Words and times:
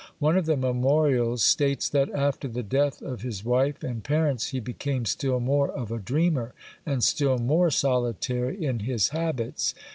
One 0.17 0.35
of 0.35 0.47
the 0.47 0.57
memorials 0.57 1.43
states 1.43 1.87
that 1.89 2.09
after 2.11 2.47
the 2.47 2.63
death 2.63 3.03
of 3.03 3.21
his 3.21 3.45
wife 3.45 3.83
and 3.83 4.03
parents 4.03 4.47
he 4.47 4.59
became 4.59 5.05
still 5.05 5.39
more 5.39 5.69
of 5.69 5.91
a 5.91 5.99
dreamer 5.99 6.55
and 6.87 7.03
still 7.03 7.37
more 7.37 7.69
solitary 7.69 8.65
in 8.65 8.79
his 8.79 9.09
habits. 9.09 9.75